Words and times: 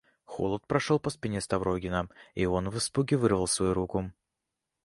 Холод 0.23 0.65
прошел 0.65 0.99
по 0.99 1.11
спине 1.11 1.41
Ставрогина, 1.41 2.09
и 2.33 2.47
он 2.47 2.69
в 2.71 2.77
испуге 2.79 3.17
вырвал 3.17 3.45
свою 3.45 3.75
руку. 3.75 4.11